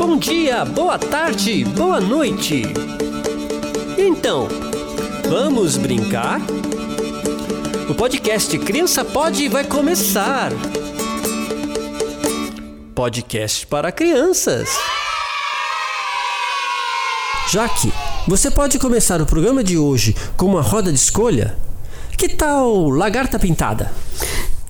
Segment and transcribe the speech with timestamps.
[0.00, 2.62] Bom dia, boa tarde, boa noite.
[3.98, 4.48] Então,
[5.28, 6.40] vamos brincar?
[7.86, 10.52] O podcast Criança Pode vai começar.
[12.94, 14.70] Podcast para crianças.
[17.50, 17.92] Jaque,
[18.26, 21.58] você pode começar o programa de hoje com uma roda de escolha?
[22.16, 23.92] Que tal Lagarta Pintada?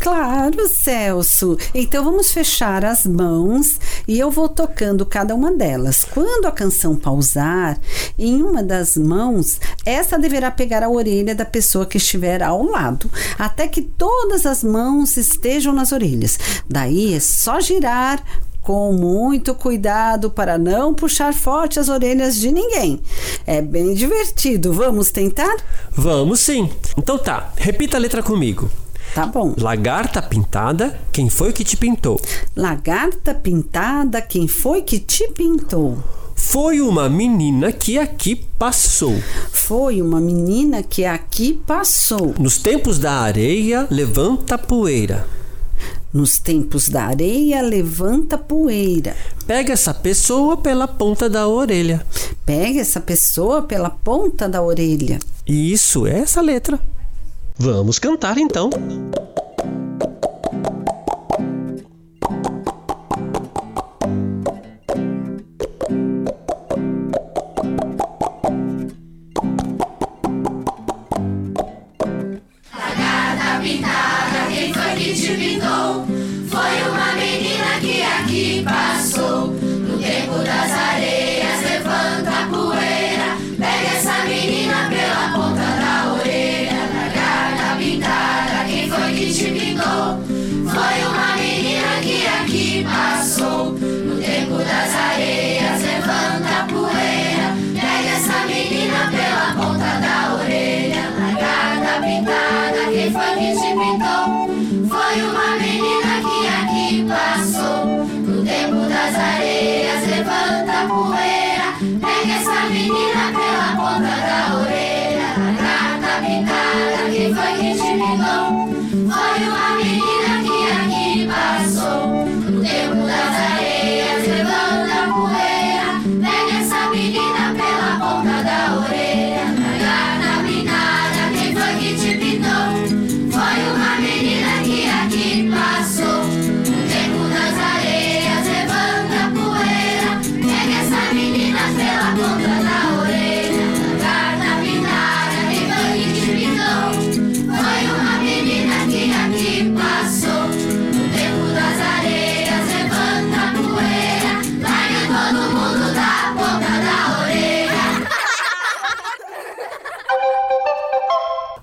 [0.00, 1.58] Claro, Celso.
[1.74, 3.78] Então vamos fechar as mãos
[4.10, 6.04] e eu vou tocando cada uma delas.
[6.04, 7.78] Quando a canção pausar,
[8.18, 13.08] em uma das mãos, essa deverá pegar a orelha da pessoa que estiver ao lado,
[13.38, 16.40] até que todas as mãos estejam nas orelhas.
[16.68, 18.20] Daí é só girar
[18.62, 23.00] com muito cuidado para não puxar forte as orelhas de ninguém.
[23.46, 24.72] É bem divertido.
[24.72, 25.56] Vamos tentar?
[25.92, 26.68] Vamos sim.
[26.98, 28.68] Então tá, repita a letra comigo.
[29.14, 29.54] Tá bom.
[29.58, 32.20] Lagarta pintada, quem foi que te pintou?
[32.56, 35.98] Lagarta pintada, quem foi que te pintou?
[36.36, 39.14] Foi uma menina que aqui passou.
[39.52, 42.34] Foi uma menina que aqui passou.
[42.38, 45.26] Nos tempos da areia, levanta poeira.
[46.12, 49.14] Nos tempos da areia, levanta poeira.
[49.46, 52.04] Pega essa pessoa pela ponta da orelha.
[52.44, 55.18] Pega essa pessoa pela ponta da orelha.
[55.46, 56.80] Isso, é essa letra.
[57.62, 58.70] Vamos cantar então.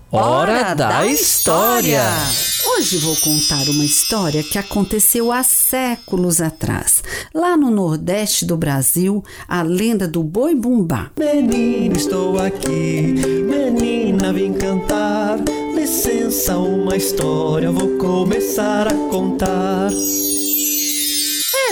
[0.09, 2.01] Hora da história.
[2.66, 7.03] Hoje vou contar uma história que aconteceu há séculos atrás.
[7.34, 11.12] Lá no Nordeste do Brasil, a lenda do boi bumbá.
[11.19, 13.01] Menina, estou aqui.
[13.01, 15.40] Menina, vim cantar.
[15.75, 19.91] Licença, uma história vou começar a contar.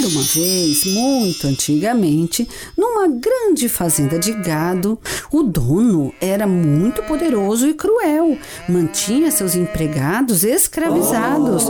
[0.05, 4.99] Era uma vez, muito antigamente, numa grande fazenda de gado,
[5.31, 8.37] o dono era muito poderoso e cruel,
[8.69, 11.63] mantinha seus empregados escravizados.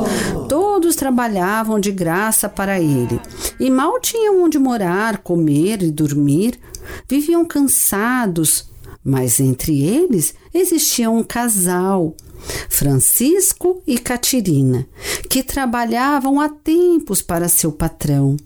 [0.50, 3.22] Todos trabalhavam de graça para ele
[3.58, 6.60] e mal tinham onde morar, comer e dormir.
[7.08, 8.70] Viviam cansados,
[9.02, 12.14] mas entre eles existia um casal.
[12.70, 14.88] Francisco e Catirina,
[15.36, 18.38] que trabalhavam há tempos para seu patrão.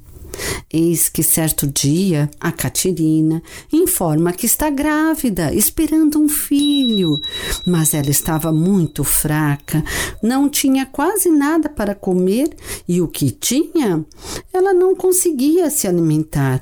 [0.74, 7.22] Eis que certo dia a Catirina informa que está grávida, esperando um filho,
[7.64, 9.84] mas ela estava muito fraca,
[10.24, 12.58] não tinha quase nada para comer
[12.88, 14.04] e o que tinha,
[14.52, 16.62] ela não conseguia se alimentar.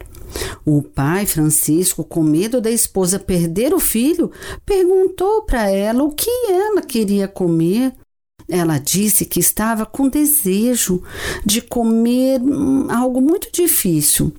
[0.65, 4.29] O pai Francisco, com medo da esposa perder o filho,
[4.65, 7.93] perguntou para ela o que ela queria comer.
[8.49, 11.03] Ela disse que estava com desejo
[11.45, 14.33] de comer hum, algo muito difícil.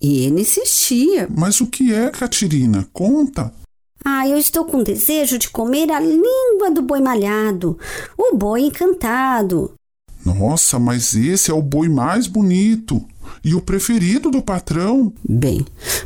[0.00, 1.28] E ele insistia.
[1.34, 2.88] Mas o que é, Catirina?
[2.92, 3.52] Conta.
[4.04, 7.78] Ah, eu estou com desejo de comer a língua do boi malhado,
[8.16, 9.74] o boi encantado.
[10.24, 13.04] Nossa, mas esse é o boi mais bonito.
[13.44, 15.12] E o preferido do patrão.
[15.28, 15.64] Bem,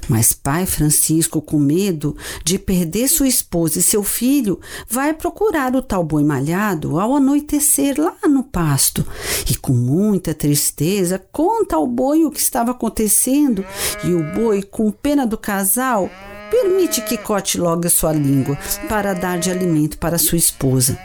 [0.08, 5.82] mas pai Francisco, com medo de perder sua esposa e seu filho, vai procurar o
[5.82, 9.06] tal boi malhado ao anoitecer lá no pasto.
[9.50, 13.64] E com muita tristeza conta ao boi o que estava acontecendo,
[14.04, 16.10] e o boi, com pena do casal,
[16.50, 18.56] permite que corte logo a sua língua
[18.88, 20.98] para dar de alimento para sua esposa.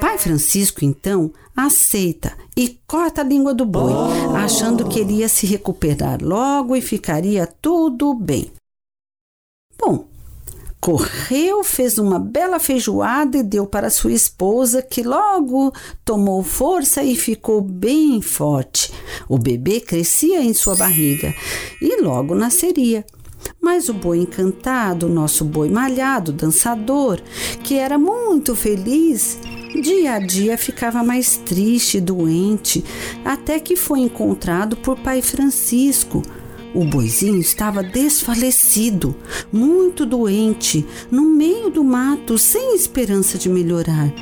[0.00, 3.92] Pai Francisco, então, aceita e corta a língua do boi,
[4.36, 8.50] achando que ele ia se recuperar logo e ficaria tudo bem.
[9.78, 10.06] Bom,
[10.80, 15.72] correu, fez uma bela feijoada e deu para sua esposa, que logo
[16.04, 18.92] tomou força e ficou bem forte.
[19.28, 21.32] O bebê crescia em sua barriga
[21.80, 23.04] e logo nasceria.
[23.60, 27.20] Mas o boi encantado, nosso boi malhado, dançador,
[27.62, 29.38] que era muito feliz,
[29.80, 32.84] dia a dia ficava mais triste e doente,
[33.24, 36.22] até que foi encontrado por pai Francisco.
[36.74, 39.14] O boizinho estava desfalecido,
[39.52, 44.12] muito doente, no meio do mato, sem esperança de melhorar.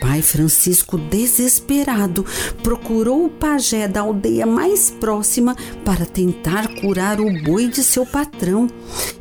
[0.00, 2.24] Pai Francisco, desesperado,
[2.62, 8.66] procurou o pajé da aldeia mais próxima para tentar curar o boi de seu patrão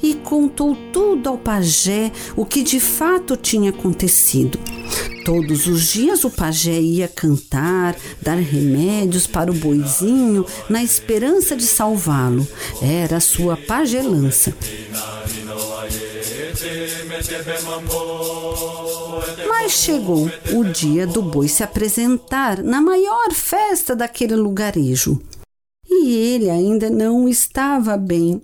[0.01, 4.57] e contou tudo ao pajé o que de fato tinha acontecido.
[5.29, 11.67] Todos os dias o pajé ia cantar, dar remédios para o boizinho na esperança de
[11.67, 12.47] salvá-lo.
[12.81, 14.51] Era sua pagelança.
[19.47, 25.21] Mas chegou o dia do boi se apresentar na maior festa daquele lugarejo.
[25.87, 28.41] E ele ainda não estava bem.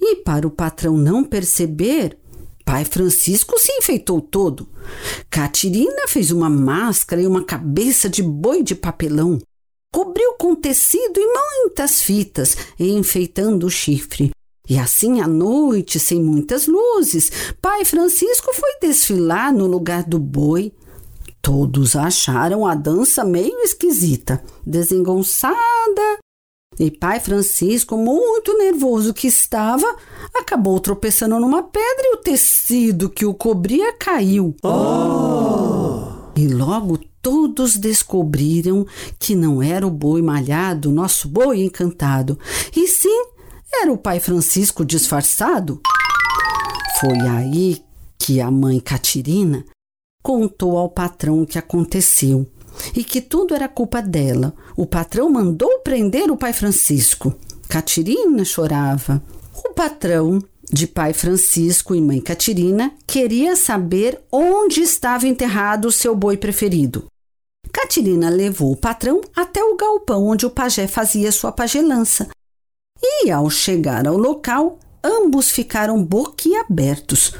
[0.00, 2.18] E para o patrão não perceber,
[2.64, 4.68] pai Francisco se enfeitou todo.
[5.28, 9.38] Catirina fez uma máscara e uma cabeça de boi de papelão.
[9.92, 14.30] Cobriu com tecido e muitas fitas, enfeitando o chifre.
[14.68, 17.30] E assim à noite, sem muitas luzes,
[17.60, 20.72] pai Francisco foi desfilar no lugar do boi.
[21.42, 26.23] Todos acharam a dança meio esquisita, desengonçada.
[26.78, 29.86] E pai Francisco, muito nervoso que estava,
[30.34, 34.54] acabou tropeçando numa pedra e o tecido que o cobria caiu.
[34.62, 36.32] Oh!
[36.36, 38.84] E logo todos descobriram
[39.18, 42.38] que não era o boi malhado, nosso boi encantado,
[42.76, 43.26] e sim
[43.72, 45.80] era o pai Francisco disfarçado?
[47.00, 47.82] Foi aí
[48.18, 49.64] que a mãe Catirina
[50.22, 52.46] contou ao patrão o que aconteceu
[52.94, 54.54] e que tudo era culpa dela.
[54.76, 57.34] O patrão mandou prender o pai Francisco.
[57.68, 59.22] Catirina chorava.
[59.64, 66.14] O patrão de pai Francisco e mãe Catirina queria saber onde estava enterrado o seu
[66.16, 67.06] boi preferido.
[67.72, 72.28] Catirina levou o patrão até o galpão onde o pajé fazia sua pagelança
[73.04, 77.32] e ao chegar ao local, ambos ficaram boquiabertos.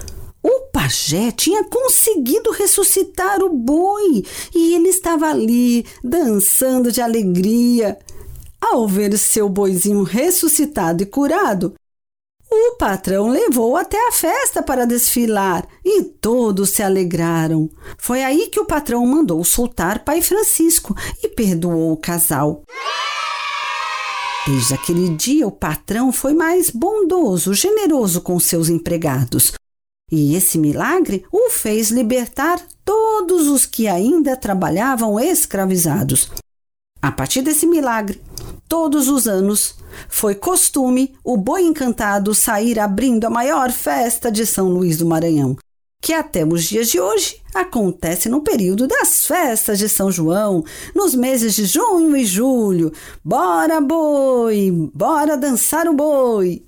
[0.84, 4.22] Pajé tinha conseguido ressuscitar o boi
[4.54, 7.98] e ele estava ali, dançando de alegria.
[8.60, 11.72] Ao ver seu boizinho ressuscitado e curado,
[12.50, 17.70] o patrão levou até a festa para desfilar e todos se alegraram.
[17.96, 22.62] Foi aí que o patrão mandou soltar Pai Francisco e perdoou o casal.
[24.46, 29.54] Desde aquele dia, o patrão foi mais bondoso, generoso com seus empregados.
[30.10, 36.30] E esse milagre o fez libertar todos os que ainda trabalhavam escravizados.
[37.00, 38.20] A partir desse milagre,
[38.68, 39.76] todos os anos,
[40.08, 45.56] foi costume o boi encantado sair abrindo a maior festa de São Luís do Maranhão,
[46.00, 51.14] que até os dias de hoje acontece no período das festas de São João, nos
[51.14, 52.92] meses de junho e julho.
[53.24, 56.62] Bora boi, bora dançar o boi.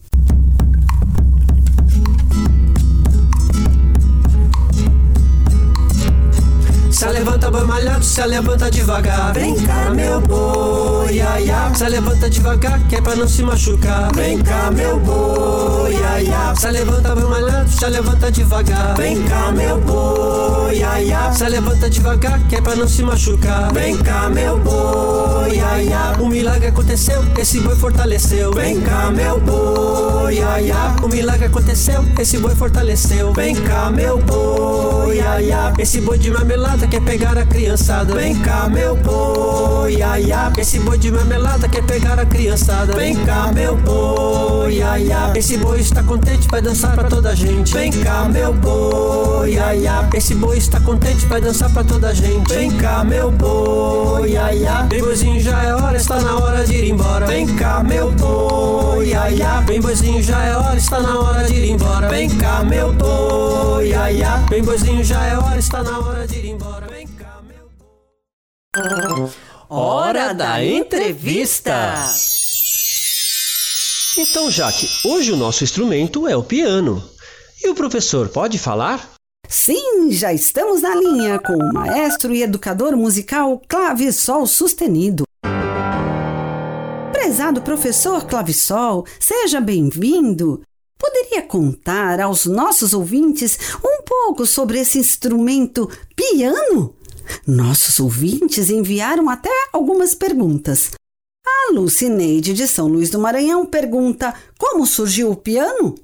[6.97, 9.35] Se levanta boi malhado, se levanta devagar.
[9.35, 11.45] Vem cá, meu boi, ai.
[11.75, 14.11] Se levanta devagar, que é pra não se machucar.
[14.15, 16.25] Vem cá, meu boi, ai.
[16.57, 18.97] Se levanta boi malhado, se levanta devagar.
[18.97, 21.35] Vem cá, meu boi, ai.
[21.35, 23.71] Se levanta devagar, que é pra não se machucar.
[23.75, 26.19] Vem cá, meu boi, ai, ai.
[26.19, 28.55] Um milagre aconteceu, esse boi fortaleceu.
[28.55, 31.05] Vem cá, meu boi, ai, ai.
[31.05, 33.35] Um milagre aconteceu, esse boi fortaleceu.
[33.35, 35.51] Vem cá, meu boi, ai.
[35.79, 38.15] Esse boi de marmelada marmelada quer pegar a criançada.
[38.15, 40.53] Vem cá, meu boi, ai, ai.
[40.57, 42.95] Esse boi de marmelada quer pegar a criançada.
[42.95, 45.33] Vem cá, meu boi, ai, ai.
[45.37, 47.73] Esse boi está contente, vai dançar pra toda a gente.
[47.75, 50.09] Vem cá, meu boi, ai, ai.
[50.15, 52.55] Esse boi está contente, vai dançar pra toda a gente.
[52.55, 54.89] Vem cá, meu boi, ai, ai.
[54.89, 57.27] Vem boizinho, já é hora, está na hora de ir embora.
[57.27, 59.65] Vem cá, meu boi, ai, ai.
[59.65, 62.09] Vem boizinho, já é hora, está na hora de ir embora.
[62.09, 64.47] Vem cá, meu boi, ai, ai.
[64.49, 66.26] Vem boizinho, já é hora, está na hora de
[69.69, 72.13] Hora da entrevista!
[74.19, 77.03] Então, Jaque, hoje o nosso instrumento é o piano.
[77.63, 79.15] E o professor pode falar?
[79.49, 85.25] Sim, já estamos na linha com o maestro e educador musical Clavissol Sustenido.
[87.13, 90.63] Prezado professor Clavissol, seja bem-vindo.
[90.99, 96.96] Poderia contar aos nossos ouvintes um pouco sobre esse instrumento piano?
[97.47, 100.91] Nossos ouvintes enviaram até algumas perguntas.
[101.47, 105.95] A Lucineide de São Luís do Maranhão pergunta como surgiu o piano?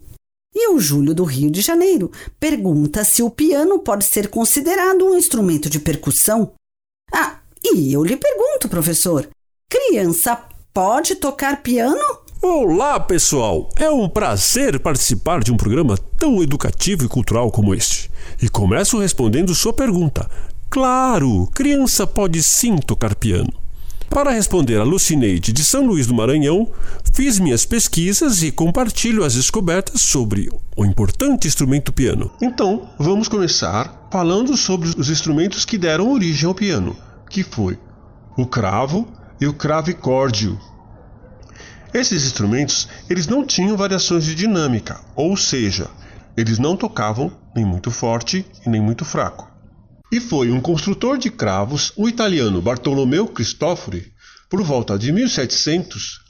[0.54, 5.16] E o Júlio do Rio de Janeiro pergunta se o piano pode ser considerado um
[5.16, 6.52] instrumento de percussão.
[7.12, 9.28] Ah, e eu lhe pergunto, professor:
[9.68, 10.38] criança
[10.74, 12.00] pode tocar piano?
[12.42, 13.70] Olá, pessoal!
[13.78, 18.10] É um prazer participar de um programa tão educativo e cultural como este.
[18.42, 20.28] E começo respondendo sua pergunta.
[20.72, 23.52] Claro, criança pode sim tocar piano.
[24.08, 26.66] Para responder a Lucineide de São Luís do Maranhão,
[27.12, 32.30] fiz minhas pesquisas e compartilho as descobertas sobre o importante instrumento piano.
[32.40, 36.96] Então, vamos começar falando sobre os instrumentos que deram origem ao piano,
[37.28, 37.78] que foi
[38.34, 39.06] o cravo
[39.38, 40.58] e o cravicórdio.
[41.92, 45.90] Esses instrumentos, eles não tinham variações de dinâmica, ou seja,
[46.34, 49.51] eles não tocavam nem muito forte e nem muito fraco.
[50.12, 54.12] E foi um construtor de cravos, o italiano Bartolomeu Cristofori,
[54.50, 56.20] por volta de 1700,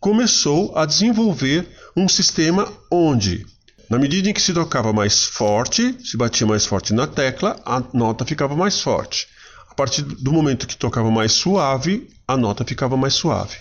[0.00, 1.64] começou a desenvolver
[1.96, 3.46] um sistema onde,
[3.88, 7.80] na medida em que se tocava mais forte, se batia mais forte na tecla, a
[7.92, 9.28] nota ficava mais forte.
[9.70, 13.58] A partir do momento que tocava mais suave, a nota ficava mais suave.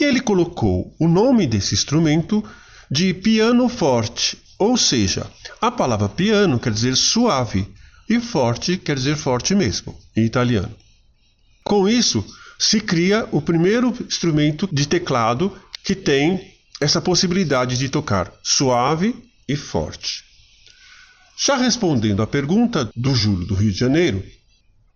[0.00, 2.42] E ele colocou o nome desse instrumento
[2.90, 5.24] de piano forte, ou seja,
[5.60, 7.72] a palavra piano quer dizer suave
[8.08, 10.74] e forte quer dizer forte mesmo, em italiano.
[11.64, 12.24] Com isso,
[12.58, 19.14] se cria o primeiro instrumento de teclado que tem essa possibilidade de tocar suave
[19.48, 20.24] e forte.
[21.38, 24.24] Já respondendo à pergunta do Júlio do Rio de Janeiro,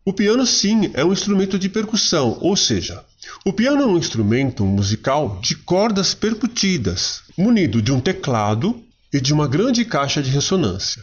[0.04, 3.04] o piano sim é um instrumento de percussão, ou seja,
[3.44, 9.32] o piano é um instrumento musical de cordas percutidas, munido de um teclado e de
[9.32, 11.02] uma grande caixa de ressonância.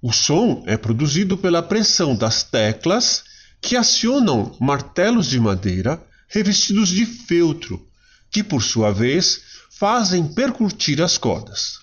[0.00, 3.24] O som é produzido pela pressão das teclas
[3.60, 7.84] que acionam martelos de madeira revestidos de feltro,
[8.30, 9.40] que por sua vez
[9.70, 11.78] fazem percutir as cordas.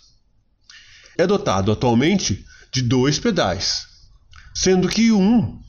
[1.18, 3.88] É dotado atualmente de dois pedais,
[4.54, 5.62] sendo que um,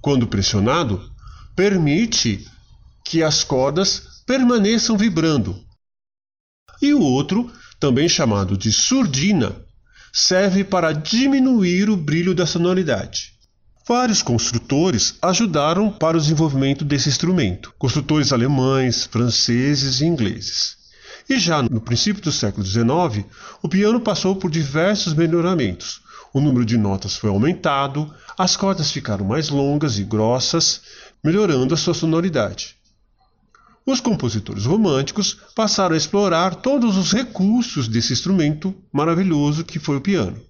[0.00, 1.10] quando pressionado,
[1.54, 2.46] permite
[3.04, 5.64] que as cordas permaneçam vibrando.
[6.82, 7.50] E o outro,
[7.80, 9.65] também chamado de surdina,
[10.18, 13.34] serve para diminuir o brilho da sonoridade.
[13.86, 20.78] Vários construtores ajudaram para o desenvolvimento desse instrumento, construtores alemães, franceses e ingleses.
[21.28, 23.26] E já no princípio do século XIX,
[23.62, 26.00] o piano passou por diversos melhoramentos.
[26.32, 30.80] O número de notas foi aumentado, as cordas ficaram mais longas e grossas,
[31.22, 32.75] melhorando a sua sonoridade.
[33.86, 40.00] Os compositores românticos passaram a explorar todos os recursos desse instrumento maravilhoso que foi o
[40.00, 40.42] piano.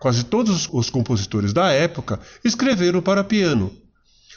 [0.00, 3.70] Quase todos os compositores da época escreveram para piano.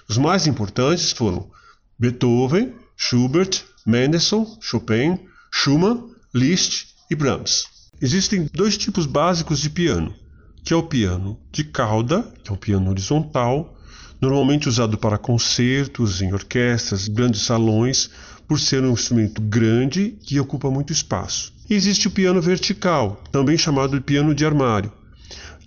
[0.09, 1.49] Os mais importantes foram
[1.97, 5.17] Beethoven, Schubert, Mendelssohn, Chopin,
[5.49, 7.63] Schumann, Liszt e Brahms.
[8.01, 10.13] Existem dois tipos básicos de piano,
[10.61, 13.74] que é o piano de cauda, que é um piano horizontal,
[14.21, 18.09] normalmente usado para concertos em orquestras, grandes salões,
[18.47, 21.53] por ser um instrumento grande que ocupa muito espaço.
[21.69, 24.91] E existe o piano vertical, também chamado de piano de armário,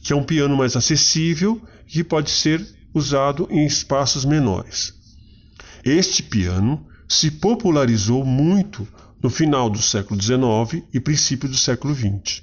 [0.02, 1.60] que é um piano mais acessível
[1.92, 2.64] e pode ser
[2.94, 4.94] usado em espaços menores.
[5.84, 8.86] Este piano se popularizou muito
[9.22, 12.42] no final do século XIX e princípio do século XX.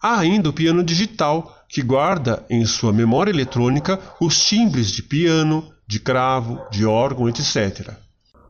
[0.00, 5.70] Há ainda o piano digital, que guarda em sua memória eletrônica os timbres de piano,
[5.86, 7.92] de cravo, de órgão, etc.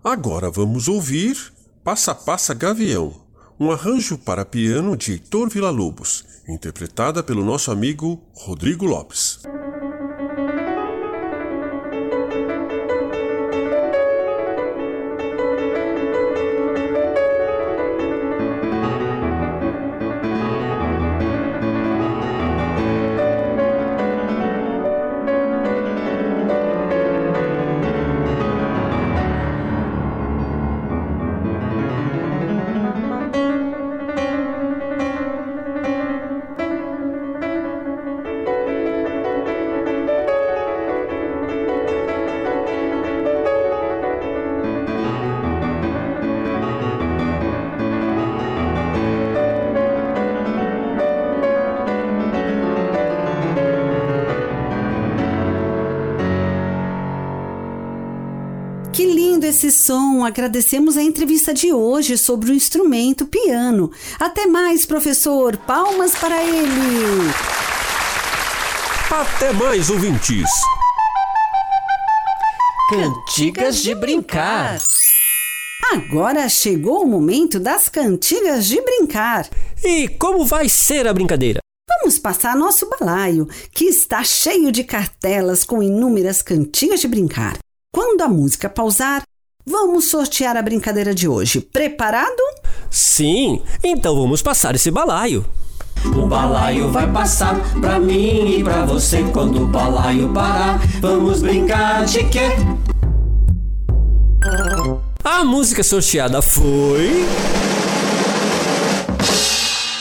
[0.02, 1.37] Agora vamos ouvir
[1.82, 3.14] Passa Passa Gavião,
[3.58, 9.40] um arranjo para piano de Heitor Villa-Lobos, interpretada pelo nosso amigo Rodrigo Lopes.
[59.88, 63.90] Som, agradecemos a entrevista de hoje sobre o instrumento piano.
[64.21, 65.57] Até mais, professor.
[65.57, 67.33] Palmas para ele.
[69.11, 70.50] Até mais, ouvintes.
[72.90, 74.78] Cantigas de brincar.
[75.90, 79.49] Agora chegou o momento das cantigas de brincar.
[79.83, 81.61] E como vai ser a brincadeira?
[81.88, 87.57] Vamos passar nosso balaio, que está cheio de cartelas com inúmeras cantigas de brincar.
[87.90, 89.23] Quando a música pausar,
[89.68, 91.60] vamos sortear a brincadeira de hoje.
[91.60, 92.42] Preparado?
[92.90, 95.44] Sim, então vamos passar esse balaio.
[96.04, 100.80] O balaio vai passar pra mim e pra você quando o balaio parar.
[101.00, 102.48] Vamos brincar de quê?
[105.22, 107.26] A música sorteada foi.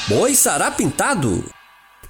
[0.07, 1.43] Boi Sará Pintado.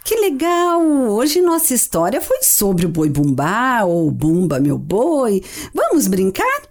[0.03, 0.81] Que legal!
[1.09, 5.43] Hoje nossa história foi sobre o boi bumbá ou bumba meu boi.
[5.73, 6.66] Vamos brincar?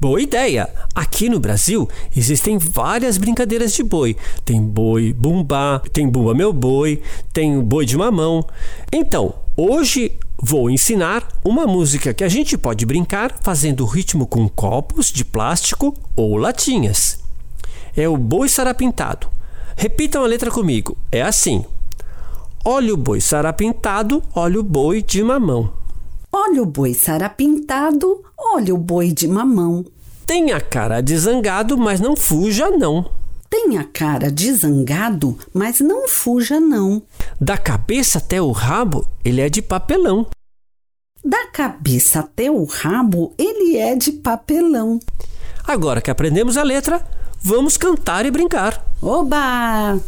[0.00, 0.70] Boa ideia!
[0.94, 4.16] Aqui no Brasil existem várias brincadeiras de boi.
[4.44, 7.02] Tem boi bumbá, tem bumba meu boi,
[7.32, 8.46] tem boi de mamão.
[8.92, 15.10] Então, hoje vou ensinar uma música que a gente pode brincar fazendo ritmo com copos
[15.10, 17.18] de plástico ou latinhas.
[17.96, 19.26] É o boi sarapintado.
[19.76, 20.96] Repitam a letra comigo.
[21.10, 21.64] É assim:
[22.64, 25.72] Olha o boi sarapintado, olha o boi de mamão.
[26.40, 29.84] Olha o boi sarapintado, olha o boi de mamão.
[30.24, 33.10] Tem a cara de zangado, mas não fuja não.
[33.50, 37.02] Tem a cara de zangado, mas não fuja não.
[37.40, 40.28] Da cabeça até o rabo, ele é de papelão.
[41.24, 45.00] Da cabeça até o rabo, ele é de papelão.
[45.66, 47.04] Agora que aprendemos a letra,
[47.42, 48.80] vamos cantar e brincar.
[49.02, 50.00] Oba!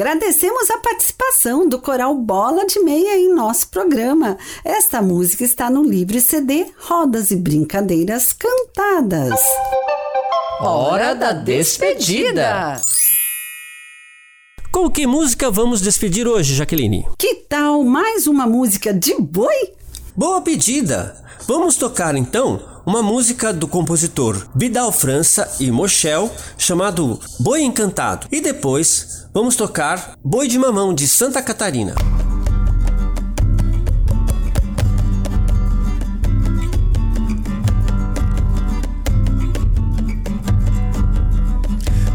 [0.00, 4.38] Agradecemos a participação do Coral Bola de Meia em nosso programa.
[4.64, 9.38] Esta música está no livro e CD Rodas e Brincadeiras Cantadas.
[10.58, 12.80] Hora da despedida.
[14.72, 17.06] Com que música vamos despedir hoje, Jaqueline?
[17.18, 19.74] Que tal mais uma música de boi?
[20.16, 21.22] Boa pedida!
[21.46, 28.26] Vamos tocar então uma música do compositor Vidal França e Mochel chamado Boi Encantado.
[28.32, 31.94] E depois vamos tocar Boi de Mamão de Santa Catarina.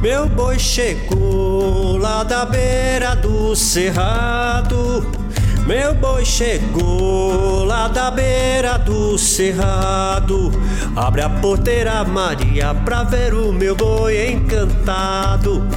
[0.01, 5.24] Meu boi chegou lá da beira do cerrado.
[5.65, 10.51] Meu boi chegou lá da beira do cerrado.
[10.95, 15.67] Abre a porteira, Maria, pra ver o meu boi encantado.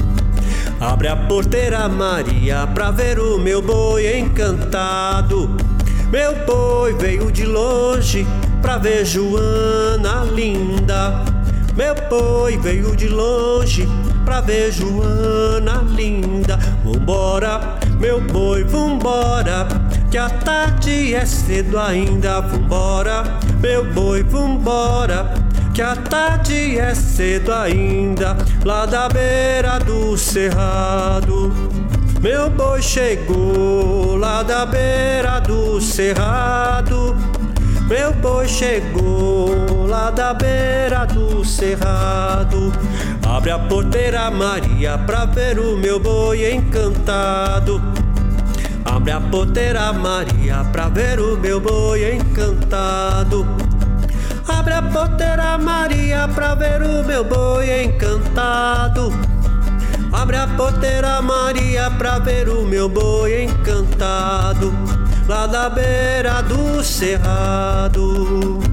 [0.78, 5.56] Abre a porteira, Maria, pra ver o meu boi encantado.
[6.12, 8.26] Meu boi veio de longe
[8.60, 11.24] pra ver Joana linda.
[11.74, 13.88] Meu boi veio de longe
[14.24, 16.58] pra ver Joana linda.
[16.84, 19.66] Vambora, meu boi, vambora,
[20.10, 22.40] que a tarde é cedo ainda.
[22.40, 23.24] Vambora,
[23.60, 25.34] meu boi, vambora,
[25.74, 28.36] que a tarde é cedo ainda.
[28.64, 31.52] Lá da beira do cerrado.
[32.20, 37.16] Meu boi chegou lá da beira do cerrado.
[37.88, 42.72] Meu boi chegou lá da beira do cerrado.
[43.28, 47.80] Abre a porteira, Maria, pra ver o meu boi encantado.
[48.84, 53.46] Abre a porteira, Maria, pra ver o meu boi encantado.
[54.48, 59.12] Abre a porteira, Maria, pra ver o meu boi encantado.
[60.10, 64.72] Abre a porteira, Maria, pra ver o meu boi encantado.
[65.28, 68.67] Lá da beira do cerrado.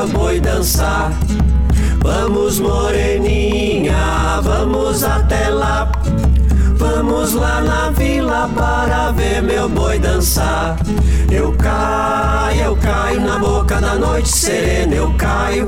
[0.00, 1.12] Meu boi dançar.
[2.02, 5.92] Vamos, moreninha, vamos até lá.
[6.76, 10.78] Vamos lá na vila para ver meu boi dançar.
[11.30, 15.66] Eu caio, eu caio na boca da noite serena, eu caio.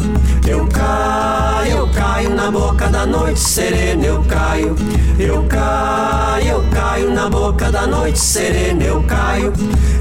[0.48, 4.74] Eu caio, eu caio na boca da noite serena, eu caio.
[5.18, 9.52] Eu caio, eu caio na boca da noite serena, eu caio.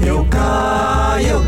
[0.04, 1.41] Eu caio, eu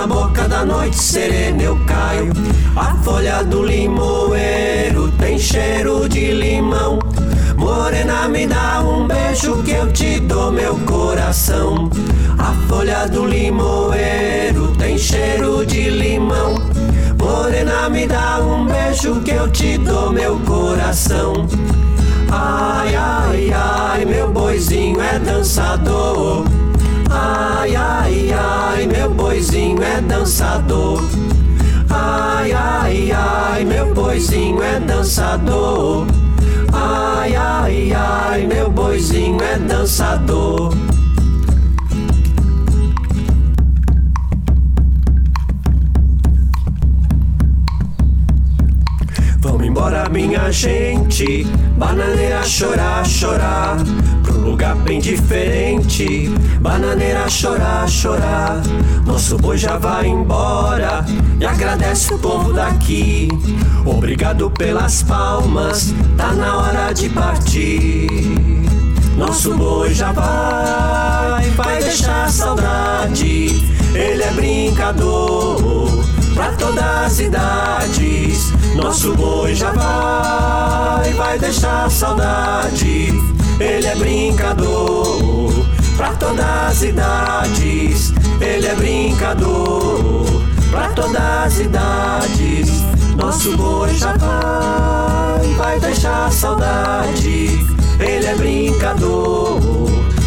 [0.00, 2.32] na boca da noite serena, eu caio.
[2.74, 6.98] A folha do limoeiro tem cheiro de limão.
[7.54, 11.90] Morena, me dá um beijo que eu te dou meu coração.
[12.38, 16.54] A folha do limoeiro tem cheiro de limão.
[17.18, 21.46] Morena, me dá um beijo que eu te dou meu coração.
[22.30, 26.46] Ai, ai, ai, meu boizinho é dançador.
[27.10, 31.02] Ai, ai, ai, meu boizinho é dançador.
[31.90, 36.06] Ai, ai, ai, meu boizinho é dançador.
[36.72, 40.72] Ai, ai, ai, meu boizinho é dançador.
[50.10, 51.44] Minha gente.
[51.76, 53.76] Bananeira chorar, chorar.
[54.28, 56.28] Um lugar bem diferente.
[56.60, 58.60] Bananeira chorar, chorar.
[59.06, 61.04] Nosso boi já vai embora.
[61.40, 63.28] E agradece o povo daqui.
[63.86, 65.94] Obrigado pelas palmas.
[66.16, 68.08] Tá na hora de partir.
[69.16, 73.70] Nosso boi já vai, vai deixar saudade.
[73.94, 75.89] Ele é brincador
[76.40, 78.52] pra todas as idades.
[78.74, 83.12] Nosso boi já vai, vai deixar saudade.
[83.60, 85.52] Ele é brincador
[85.98, 88.14] pra todas as idades.
[88.40, 90.24] Ele é brincador
[90.70, 92.70] pra todas as idades.
[93.18, 97.66] Nosso boi já vai, vai deixar saudade.
[97.98, 99.60] Ele é brincador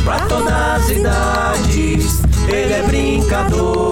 [0.03, 2.21] pra todas as idades.
[2.47, 3.82] Ele é brincador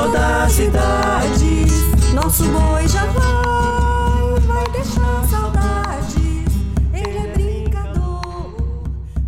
[0.00, 2.12] pra todas as idades.
[2.14, 6.44] Nosso boi já vai, vai deixar saudade.
[6.92, 8.54] Ele é brincador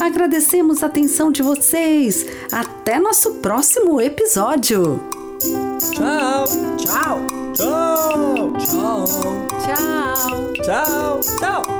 [0.00, 2.24] Agradecemos a atenção de vocês.
[2.50, 5.00] Até nosso próximo episódio.
[5.92, 6.44] Tchau,
[6.78, 7.20] tchau,
[7.52, 9.06] tchau, tchau,
[9.60, 10.16] Tchau.
[10.62, 11.76] tchau, tchau.